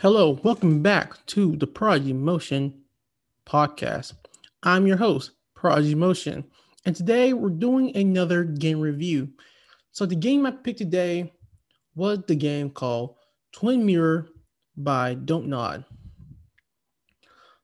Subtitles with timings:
[0.00, 2.82] Hello, welcome back to the Prodigy Motion
[3.46, 4.12] podcast.
[4.62, 6.44] I'm your host, Prodigy Motion,
[6.84, 9.30] and today we're doing another game review.
[9.92, 11.32] So, the game I picked today
[11.94, 13.14] was the game called
[13.52, 14.28] Twin Mirror
[14.76, 15.82] by Don't Nod.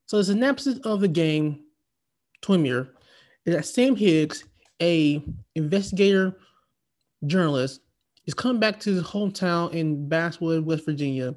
[0.07, 1.64] So, the synopsis of the game
[2.41, 2.95] Twin Mirror
[3.45, 4.43] is that Sam Higgs,
[4.80, 5.23] a
[5.55, 6.39] investigator
[7.27, 7.83] journalist,
[8.25, 11.35] is coming back to his hometown in Basswood, West Virginia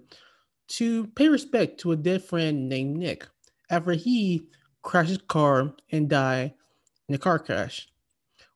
[0.67, 3.27] to pay respect to a dead friend named Nick
[3.69, 4.47] after he
[4.81, 6.53] crashed his car and died
[7.07, 7.87] in a car crash.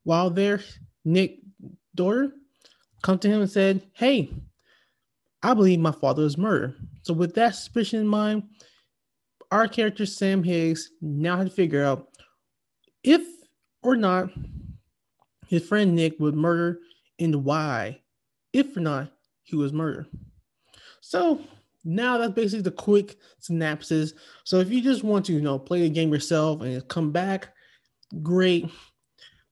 [0.04, 0.62] While there,
[1.06, 1.42] Nick's
[1.96, 2.34] daughter
[3.02, 4.32] come to him and said, Hey,
[5.42, 6.76] I believe my father was murdered.
[7.04, 8.44] So with that suspicion in mind,
[9.52, 12.10] our character Sam Higgs now had to figure out
[13.04, 13.22] if
[13.82, 14.30] or not
[15.48, 16.80] his friend Nick would murder
[17.18, 18.02] and why,
[18.54, 20.06] if or not he was murdered.
[21.02, 21.42] So
[21.90, 24.14] now that's basically the quick synapses.
[24.44, 27.50] So if you just want to, you know, play the game yourself and come back,
[28.22, 28.70] great.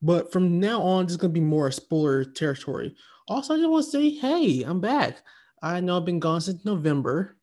[0.04, 2.96] But from now on, it's gonna be more spoiler territory.
[3.28, 5.18] Also, I just want to say, hey, I'm back.
[5.64, 7.38] I know I've been gone since November,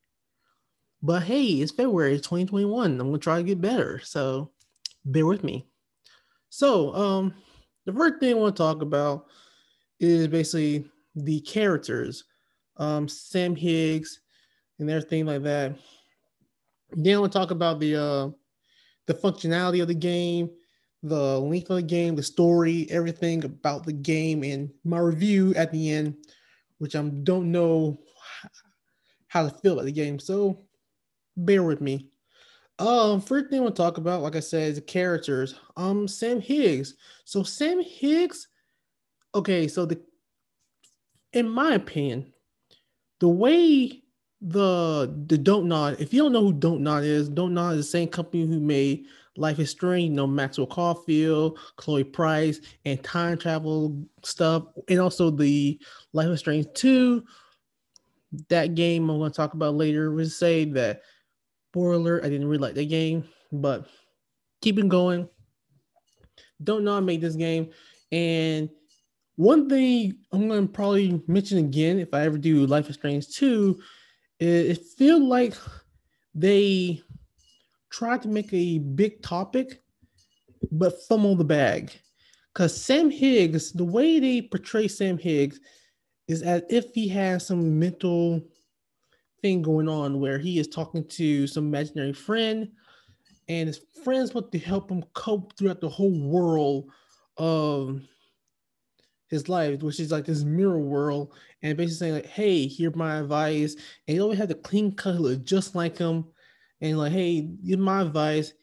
[1.03, 2.93] but hey, it's February 2021.
[2.93, 4.01] I'm gonna try to get better.
[4.05, 4.53] So
[5.05, 5.67] bear with me.
[6.51, 7.35] So, um,
[7.85, 9.27] the first thing I want to talk about
[9.99, 12.25] is basically the characters.
[12.77, 14.21] Um, Sam Higgs
[14.79, 15.77] and everything like that.
[16.93, 18.31] Then we'll talk about the uh,
[19.07, 20.51] the functionality of the game,
[21.03, 25.73] the length of the game, the story, everything about the game, and my review at
[25.73, 26.17] the end,
[26.79, 27.99] which I don't know
[29.29, 30.19] how to feel about the game.
[30.19, 30.65] So
[31.37, 32.11] bear with me.
[32.79, 35.55] Um, first thing we'll talk about, like I said, is the characters.
[35.77, 36.95] Um, Sam Higgs.
[37.25, 38.49] So Sam Higgs.
[39.35, 40.01] Okay, so the
[41.33, 42.33] in my opinion,
[43.19, 44.04] the way
[44.45, 46.01] the the Don't Nod.
[46.01, 48.61] If you don't know who Don't Nod is, Don't Nod is the same company who
[48.61, 55.01] made Life is Strange, you know, Maxwell Caulfield, Chloe Price, and time travel stuff, and
[55.01, 55.81] also the
[56.13, 57.25] Life is Strange 2.
[58.49, 60.13] That game I'm going to talk about later.
[60.13, 61.03] We say that
[61.71, 63.87] spoiler, I didn't really like that game, but
[64.61, 65.29] keeping going.
[66.63, 67.71] Don't Nod made this game.
[68.13, 68.69] And
[69.37, 73.29] one thing I'm going to probably mention again if I ever do Life is Strange
[73.31, 73.81] 2
[74.39, 75.55] it, it feels like
[76.35, 77.03] they
[77.91, 79.83] tried to make a big topic,
[80.73, 81.93] but fumble the bag.
[82.53, 85.61] Because Sam Higgs, the way they portray Sam Higgs
[86.29, 88.41] is as if he has some mental
[89.43, 92.69] thing going on where he is talking to some imaginary friend
[93.49, 96.91] and his friends want to help him cope throughout the whole world
[97.37, 98.01] of
[99.35, 103.19] his life, which is like this mirror world, and basically saying like, "Hey, hear my
[103.19, 106.25] advice," and he always had the clean cut, look just like him,
[106.81, 108.55] and like, "Hey, give my advice,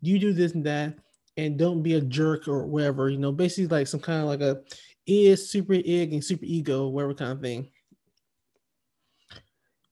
[0.00, 0.98] you do this and that,
[1.36, 4.40] and don't be a jerk or whatever." You know, basically like some kind of like
[4.40, 4.62] a
[5.06, 7.70] is super ig and super ego, whatever kind of thing.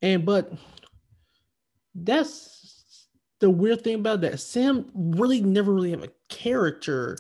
[0.02, 0.52] And but
[1.94, 3.06] that's
[3.40, 4.40] the weird thing about that.
[4.40, 7.18] Sam really never really have a character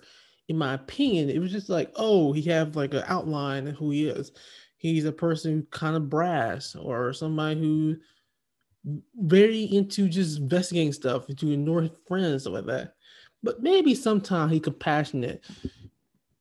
[0.48, 3.90] in my opinion, it was just like, oh, he have like an outline of who
[3.90, 4.32] he is.
[4.76, 7.96] He's a person kind of brass or somebody who
[9.16, 12.94] very into just investigating stuff, to ignore friends, stuff like that.
[13.42, 15.44] But maybe sometimes he compassionate.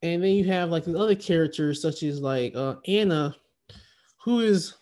[0.03, 3.35] And then you have like the other characters such as like uh, Anna,
[4.23, 4.75] who is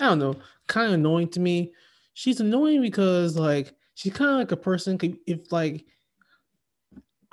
[0.00, 0.36] I don't know,
[0.66, 1.72] kind of annoying to me.
[2.12, 5.86] She's annoying because like she's kind of like a person if like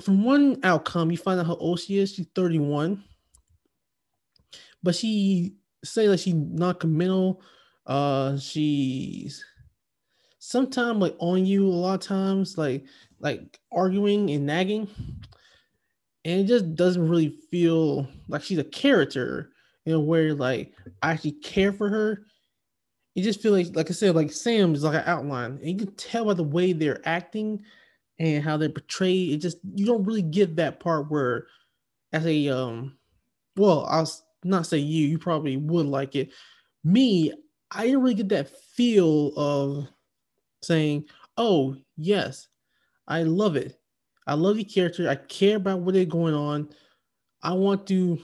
[0.02, 2.14] from one outcome, you find out how old she is.
[2.14, 3.04] She's 31.
[4.84, 7.42] But she say that she's not committal.
[7.86, 9.44] Uh she's
[10.40, 12.86] sometimes like on you a lot of times, like
[13.20, 14.88] like arguing and nagging.
[16.24, 19.52] And it just doesn't really feel like she's a character,
[19.86, 22.26] you know, where like I actually care for her.
[23.14, 25.78] You just feel like, like I said, like Sam is like an outline, and you
[25.78, 27.64] can tell by the way they're acting
[28.20, 31.48] and how they portray it just you don't really get that part where
[32.14, 32.98] as a um
[33.58, 34.10] well i'll
[34.44, 36.32] not say you you probably would like it.
[36.84, 37.34] Me
[37.72, 39.88] i didn't really get that feel of
[40.62, 41.06] saying
[41.38, 42.48] oh yes
[43.08, 43.80] i love it.
[44.28, 45.08] I love the character.
[45.08, 46.70] I care about what they're going on.
[47.44, 48.20] I want to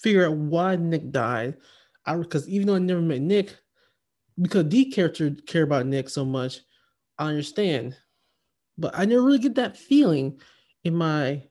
[0.00, 1.56] figure out why nick died.
[2.04, 3.56] I because even though i never met nick
[4.40, 6.60] because the character care about nick so much
[7.18, 7.96] i understand
[8.78, 10.40] but I never really get that feeling
[10.84, 11.42] in my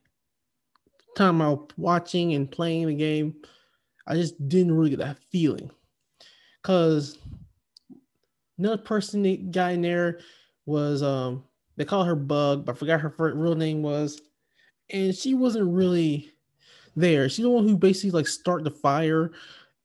[1.16, 3.34] time out watching and playing the game.
[4.06, 5.70] I just didn't really get that feeling.
[6.62, 7.18] Cause
[8.58, 10.20] Another person guy in there
[10.64, 11.44] was um
[11.76, 14.20] they call her Bug, but I forgot her real name was,
[14.90, 16.32] and she wasn't really
[16.94, 17.28] there.
[17.28, 19.32] She's the one who basically like start the fire,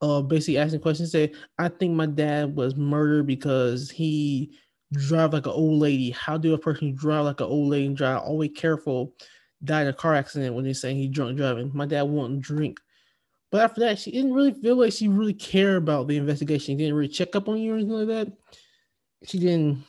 [0.01, 1.11] uh, basically asking questions.
[1.11, 4.53] Say, I think my dad was murdered because he
[4.93, 6.11] drive like an old lady.
[6.11, 9.13] How do a person drive like an old lady and drive always careful?
[9.63, 11.71] Died in a car accident when they're saying he drunk driving.
[11.73, 12.79] My dad wouldn't drink.
[13.51, 16.73] But after that, she didn't really feel like she really cared about the investigation.
[16.73, 18.33] She didn't really check up on you or anything like that.
[19.25, 19.83] She didn't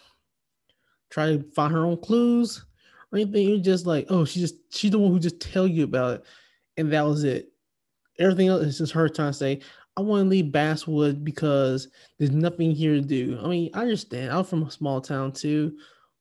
[1.10, 2.64] try to find her own clues
[3.12, 3.48] or anything.
[3.48, 6.16] It was just like, oh, she just she's the one who just tell you about
[6.16, 6.24] it,
[6.76, 7.52] and that was it.
[8.18, 9.60] Everything else is just her trying to say,
[9.96, 13.38] I want to leave Basswood because there's nothing here to do.
[13.42, 14.32] I mean, I understand.
[14.32, 15.76] I'm from a small town too,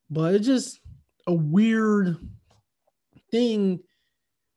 [0.09, 0.79] but it's just
[1.27, 2.17] a weird
[3.31, 3.79] thing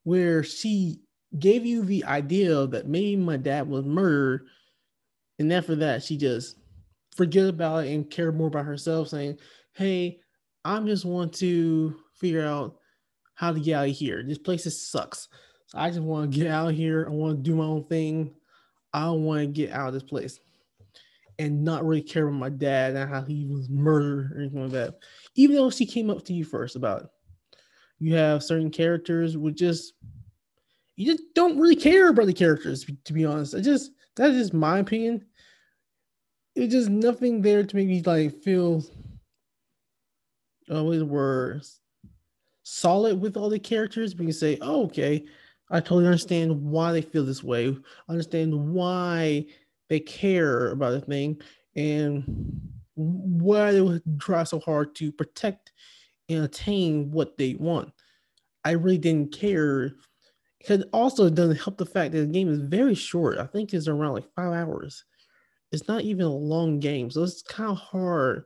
[0.03, 1.01] where she
[1.39, 4.47] gave you the idea that maybe my dad was murdered,
[5.39, 6.57] and after that, she just
[7.17, 9.39] forget about it and care more about herself, saying,
[9.73, 10.21] "Hey,
[10.65, 12.79] I'm just want to figure out
[13.35, 14.23] how to get out of here.
[14.23, 15.29] This place just sucks.
[15.67, 17.07] So I just want to get out of here.
[17.07, 18.35] I want to do my own thing.
[18.95, 20.41] I want to get out of this place."
[21.39, 24.71] And not really care about my dad and how he was murdered or anything like
[24.71, 24.95] that.
[25.35, 27.09] Even though she came up to you first about it.
[27.99, 29.95] You have certain characters with just
[30.97, 33.55] you just don't really care about the characters, to be honest.
[33.55, 35.25] I just that is just my opinion.
[36.55, 38.85] It's just nothing there to make me like feel
[40.71, 41.61] oh, always were
[42.63, 44.15] solid with all the characters.
[44.15, 45.25] We can say, oh, okay,
[45.71, 47.69] I totally understand why they feel this way.
[48.09, 49.47] I understand why
[49.89, 51.41] they care about a thing
[51.75, 55.73] and why they would try so hard to protect
[56.29, 57.93] and attain what they want.
[58.65, 59.95] I really didn't care
[60.69, 63.39] it also doesn't help the fact that the game is very short.
[63.39, 65.05] I think it's around like five hours.
[65.73, 68.45] It's not even a long game, so it's kind of hard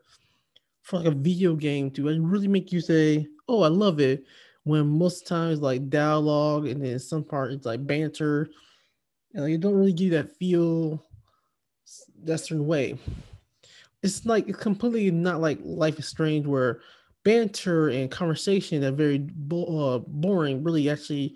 [0.82, 4.24] for like a video game to really make you say, "Oh, I love it."
[4.68, 8.50] When most times like dialogue and then some part it's like banter,
[9.32, 11.02] and like, you don't really give that feel
[12.24, 12.98] that certain way.
[14.02, 16.82] It's like it's completely not like Life is Strange where
[17.24, 21.34] banter and conversation that very bo- uh, boring really actually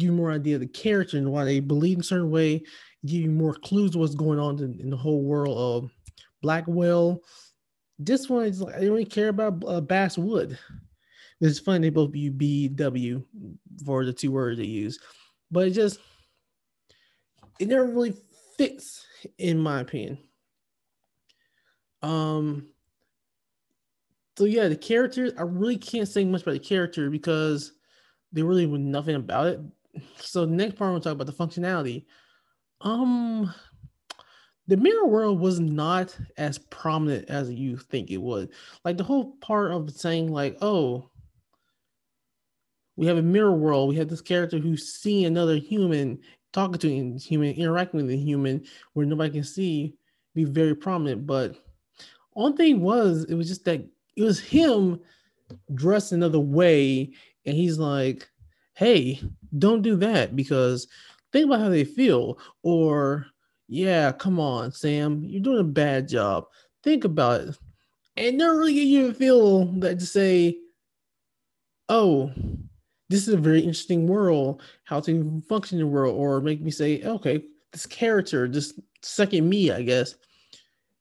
[0.00, 2.64] give you more idea of the character and why they believe in a certain way,
[3.06, 5.90] give you more clues what's going on in, in the whole world of
[6.42, 7.22] Blackwell.
[8.00, 10.58] This one is like I don't really care about uh, Basswood.
[11.42, 13.24] It's funny they both use BW
[13.84, 15.00] for the two words they use,
[15.50, 15.98] but it just
[17.58, 18.14] it never really
[18.56, 19.04] fits
[19.38, 20.18] in my opinion.
[22.00, 22.68] Um.
[24.38, 27.72] So yeah, the characters I really can't say much about the character because
[28.32, 29.60] they really knew nothing about it
[30.16, 32.06] so the next part we'll talk about the functionality.
[32.80, 33.52] Um
[34.68, 38.50] the mirror world was not as prominent as you think it would.
[38.84, 41.10] Like the whole part of saying, like, oh,
[42.96, 43.88] we have a mirror world.
[43.88, 46.18] We have this character who's seeing another human,
[46.52, 49.94] talking to a human, interacting with a human where nobody can see,
[50.34, 51.26] be very prominent.
[51.26, 51.56] But
[52.32, 53.86] one thing was, it was just that
[54.16, 55.00] it was him
[55.74, 57.12] dressed another way,
[57.46, 58.28] and he's like,
[58.74, 59.20] hey,
[59.58, 60.86] don't do that because
[61.32, 62.38] think about how they feel.
[62.62, 63.26] Or,
[63.68, 66.46] yeah, come on, Sam, you're doing a bad job.
[66.82, 67.58] Think about it.
[68.16, 70.58] And don't really get you a feel that to say,
[71.88, 72.30] oh,
[73.12, 76.70] this is a very interesting world, how to function in the world, or make me
[76.70, 80.14] say, okay, this character, this second me, I guess,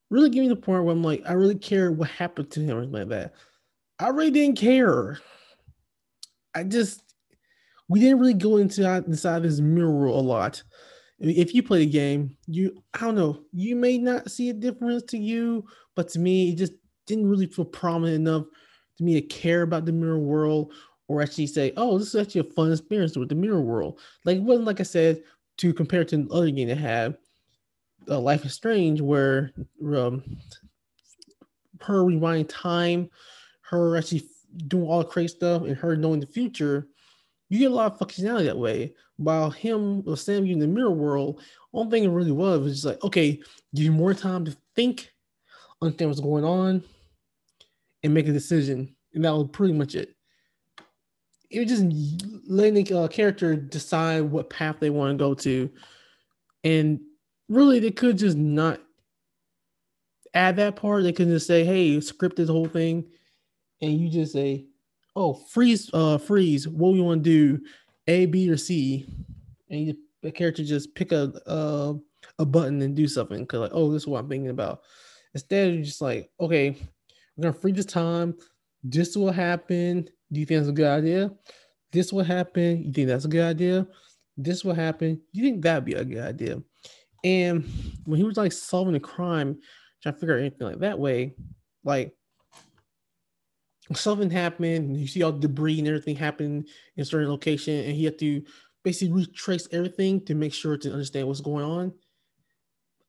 [0.10, 2.78] really give me the point where I'm like, I really care what happened to him
[2.78, 3.34] or like that.
[3.98, 5.20] I really didn't care.
[6.54, 7.02] I just
[7.88, 10.62] we didn't really go into inside this mirror a lot.
[11.20, 15.04] If you play the game, you I don't know, you may not see a difference
[15.04, 15.64] to you,
[15.96, 16.74] but to me, it just
[17.08, 18.46] didn't really feel prominent enough
[18.98, 20.74] to me to care about the mirror world
[21.12, 24.00] or actually say, oh, this is actually a fun experience with the mirror world.
[24.24, 25.22] Like it wasn't like I said
[25.58, 27.18] to compare to other game that had,
[28.10, 29.52] uh, Life is Strange, where
[29.86, 30.24] um,
[31.82, 33.10] her rewinding time,
[33.62, 34.24] her actually
[34.68, 36.88] doing all the crazy stuff, and her knowing the future
[37.52, 38.94] you get a lot of functionality that way.
[39.18, 41.42] While him or Sam you in the mirror world,
[41.72, 43.42] one thing it really was was just like, okay,
[43.76, 45.12] give you more time to think,
[45.82, 46.82] understand what's going on,
[48.04, 48.96] and make a decision.
[49.14, 50.16] And that was pretty much it.
[51.52, 51.86] It was just
[52.48, 55.70] letting the uh, character decide what path they want to go to.
[56.64, 57.00] And
[57.50, 58.82] really, they could just not
[60.34, 61.04] add that part.
[61.04, 63.06] They could just say, hey, script this whole thing.
[63.82, 64.66] And you just say,
[65.18, 67.66] oh freeze uh freeze what we want to do
[68.08, 69.06] a b or c
[69.70, 71.94] and you, the character just pick a uh,
[72.40, 74.84] a button and do something because like oh this is what i'm thinking about
[75.34, 76.76] Instead, you're just like, okay,
[77.36, 78.36] we're gonna free this time.
[78.84, 80.10] This will happen.
[80.32, 81.32] Do you think that's a good idea?
[81.92, 82.84] This will happen.
[82.84, 83.88] You think that's a good idea?
[84.38, 85.22] This will happen.
[85.34, 86.62] You think that'd be a good idea?
[87.24, 87.70] And
[88.06, 89.60] when he was like solving a crime,
[90.02, 91.36] trying to figure out anything like that way,
[91.84, 92.16] like
[93.94, 97.96] something happened, you see all the debris and everything happen in a certain location, and
[97.96, 98.44] he had to
[98.84, 101.94] basically retrace everything to make sure to understand what's going on.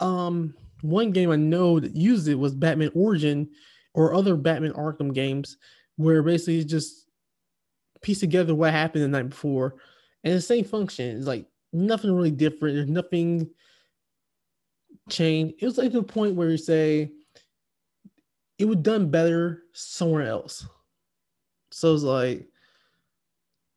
[0.00, 3.48] Um, one game I know that used it was Batman Origin
[3.94, 5.58] or other Batman Arkham games,
[5.96, 7.06] where basically it's just
[8.00, 9.76] piece together what happened the night before,
[10.24, 11.16] and the same function.
[11.16, 12.74] It's like nothing really different.
[12.76, 13.48] There's nothing
[15.08, 15.54] changed.
[15.60, 17.12] It was like the point where you say
[18.58, 20.66] it was done better somewhere else.
[21.70, 22.48] So it's like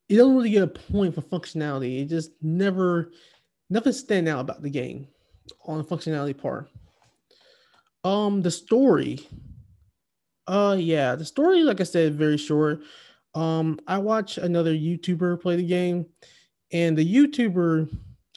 [0.07, 2.01] you don't really get a point for functionality.
[2.01, 3.11] It just never
[3.69, 5.07] nothing stand out about the game
[5.65, 6.69] on the functionality part.
[8.03, 9.27] Um, the story.
[10.47, 12.81] Uh, yeah, the story, like I said, very short.
[13.33, 16.05] Um, I watched another YouTuber play the game,
[16.71, 17.89] and the YouTuber,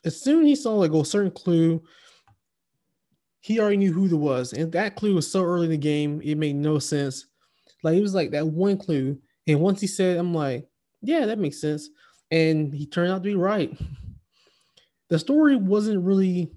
[0.05, 1.83] as soon as he saw like a certain clue,
[3.41, 6.21] he already knew who there was, and that clue was so early in the game,
[6.25, 7.27] it made no sense.
[7.83, 10.67] Like it was like that one clue, and once he said, I'm like,
[11.03, 11.91] yeah, that makes sense,
[12.31, 13.77] and he turned out to be right.
[15.11, 16.51] The story wasn't really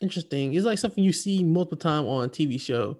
[0.00, 0.54] interesting.
[0.54, 2.98] It's like something you see multiple times on a TV show.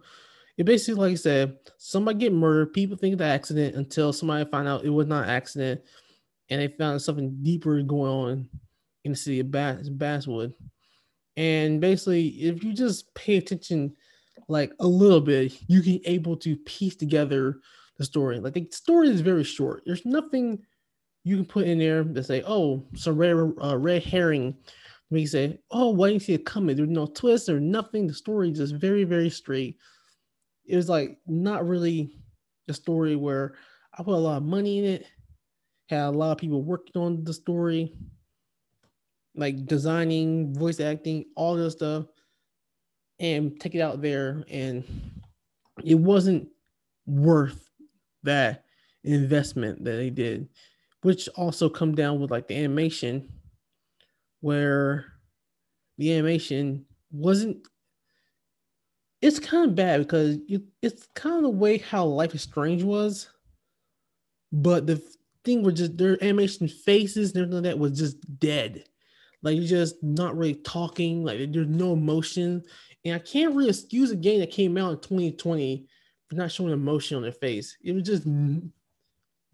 [0.58, 2.72] It basically, like I said, somebody get murdered.
[2.72, 5.80] People think it's accident until somebody find out it was not an accident,
[6.50, 8.48] and they found something deeper going on
[9.04, 10.52] in the city of Bass Basswood.
[11.36, 13.94] And basically, if you just pay attention,
[14.48, 17.60] like a little bit, you can able to piece together
[17.96, 18.38] the story.
[18.38, 19.82] Like the story is very short.
[19.86, 20.58] There's nothing
[21.24, 24.56] you can put in there to say, "Oh, some red uh, red herring."
[25.10, 28.06] We say, "Oh, why didn't you see it coming?" There's no twist or nothing.
[28.06, 29.78] The story is just very, very straight.
[30.64, 32.16] It was like not really
[32.68, 33.54] a story where
[33.98, 35.06] I put a lot of money in it.
[35.88, 37.92] Had a lot of people working on the story,
[39.34, 42.06] like designing, voice acting, all this stuff,
[43.18, 44.84] and take it out there, and
[45.84, 46.48] it wasn't
[47.06, 47.68] worth
[48.22, 48.64] that
[49.04, 50.48] investment that they did,
[51.02, 53.28] which also come down with like the animation
[54.40, 55.12] where
[55.98, 57.66] the animation wasn't
[59.22, 62.82] it's kind of bad because you, it's kind of the way how Life is Strange
[62.82, 63.28] was,
[64.50, 65.00] but the
[65.44, 68.84] thing was just their animation faces and everything like that was just dead,
[69.42, 72.62] like you're just not really talking, like there's no emotion,
[73.04, 75.86] and I can't really excuse a game that came out in 2020
[76.28, 77.76] for not showing emotion on their face.
[77.82, 78.26] It was just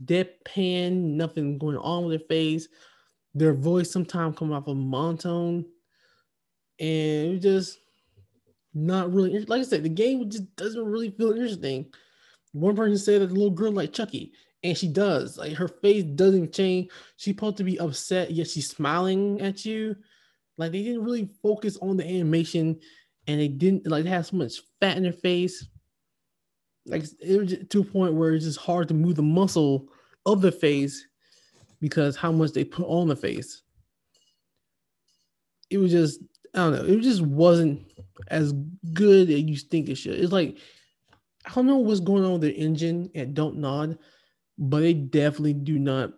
[0.05, 2.69] deadpan, nothing going on with their face.
[3.35, 5.67] Their voice sometimes come off a monotone,
[6.79, 7.79] and it just
[8.75, 9.83] not really like I said.
[9.83, 11.87] The game just doesn't really feel interesting.
[12.53, 14.33] One person said that the little girl like Chucky,
[14.63, 15.39] and she does.
[15.39, 16.91] Like her face doesn't change.
[17.17, 19.97] She's supposed to be upset, yet she's smiling at you.
[20.57, 22.79] Like they didn't really focus on the animation,
[23.27, 25.67] and they didn't like they had so much fat in their face.
[26.87, 29.89] Like it was to a point where it's just hard to move the muscle
[30.27, 31.07] of the face
[31.81, 33.63] because how much they put on the face.
[35.71, 36.21] It was just,
[36.59, 37.89] I don't know, it just wasn't
[38.29, 38.53] as
[38.93, 40.19] good as you think it should.
[40.19, 40.59] It's like,
[41.47, 43.99] I don't know what's going on with the engine at Don't Nod,
[44.59, 46.15] but they definitely do not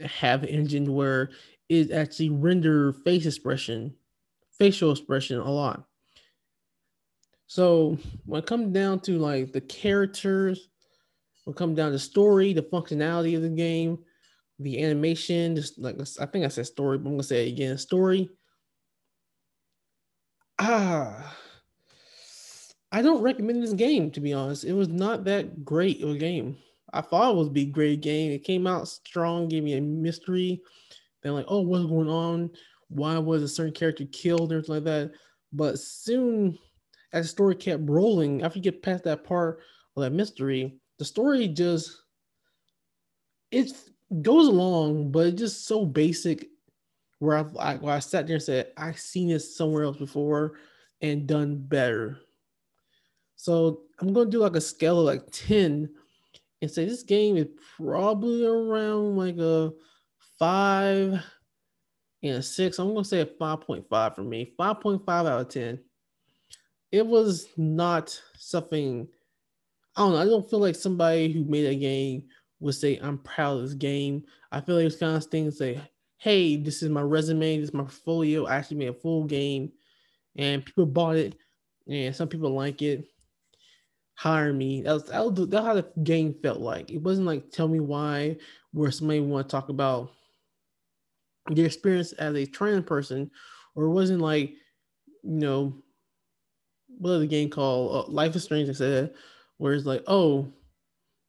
[0.00, 1.30] have an engine where
[1.68, 3.94] it actually render face expression,
[4.58, 5.84] facial expression a lot.
[7.46, 10.68] So when it comes down to like the characters,
[11.44, 13.98] when it comes down to story, the functionality of the game,
[14.60, 17.76] the animation, just like I think I said story, but I'm gonna say it again.
[17.76, 18.30] Story.
[20.58, 21.36] Ah,
[22.92, 24.64] I don't recommend this game to be honest.
[24.64, 26.56] It was not that great of a game.
[26.92, 28.30] I thought it was be great game.
[28.30, 30.62] It came out strong, gave me a mystery.
[31.22, 32.50] Then like, oh, what's going on?
[32.88, 35.12] Why was a certain character killed or like that?
[35.52, 36.58] But soon,
[37.12, 39.60] as the story kept rolling, after you get past that part
[39.96, 42.00] of that mystery, the story just
[43.50, 43.72] it
[44.22, 46.48] goes along, but it's just so basic.
[47.24, 50.54] Where I've, I, where I sat there and said, I've seen this somewhere else before
[51.00, 52.18] and done better.
[53.36, 55.88] So I'm gonna do like a scale of like 10
[56.62, 59.72] and say this game is probably around like a
[60.38, 61.22] five
[62.22, 62.78] and a six.
[62.78, 65.78] I'm gonna say a 5.5 for me, 5.5 out of 10.
[66.92, 69.08] It was not something
[69.96, 70.18] I don't know.
[70.18, 72.24] I don't feel like somebody who made a game
[72.60, 74.24] would say, I'm proud of this game.
[74.50, 75.80] I feel like it's kind of things say,
[76.18, 78.46] hey, this is my resume, this is my portfolio.
[78.46, 79.72] I actually made a full game
[80.36, 81.36] and people bought it
[81.86, 83.06] and some people like it.
[84.14, 84.82] hire me.
[84.82, 86.90] That was, that was, how the game felt like.
[86.90, 88.36] It wasn't like tell me why,
[88.72, 90.12] where somebody want to talk about
[91.50, 93.30] their experience as a trans person,
[93.74, 94.54] or it wasn't like,
[95.22, 95.74] you know,
[96.98, 98.68] what the game called uh, Life is Strange.
[98.68, 99.14] I said,
[99.58, 100.48] where it's like, oh,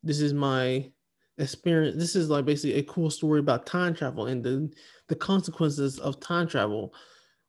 [0.04, 0.89] this is my
[1.38, 1.98] experience.
[1.98, 4.72] This is like basically a cool story about time travel and the
[5.08, 6.94] the consequences of time travel.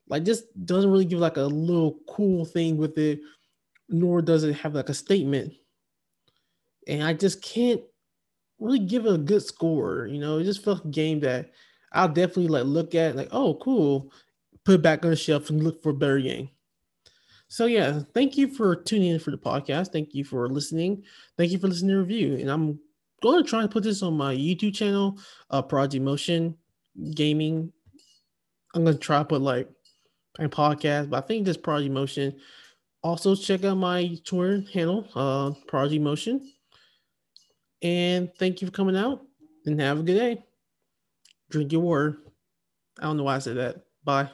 [0.08, 3.20] Like, just doesn't really give like a little cool thing with it
[3.88, 5.52] nor does it have like a statement.
[6.88, 7.80] And I just can't
[8.58, 10.06] really give it a good score.
[10.06, 11.50] You know, it just felt a game that
[11.92, 14.12] I'll definitely like look at, like, oh, cool,
[14.64, 16.50] put back on the shelf and look for a better game.
[17.48, 19.92] So yeah, thank you for tuning in for the podcast.
[19.92, 21.04] Thank you for listening.
[21.36, 22.34] Thank you for listening to review.
[22.34, 22.80] And I'm
[23.32, 25.18] going to try and put this on my YouTube channel,
[25.50, 26.56] uh Prodigy Motion
[27.14, 27.72] Gaming.
[28.74, 29.68] I'm gonna try to put like
[30.38, 32.36] a podcast, but I think this Prodigy Motion
[33.06, 36.40] also, check out my Twitter handle, uh, Prodigy Motion.
[37.80, 39.22] And thank you for coming out
[39.64, 40.42] and have a good day.
[41.48, 42.18] Drink your water.
[42.98, 43.76] I don't know why I said that.
[44.02, 44.24] Bye.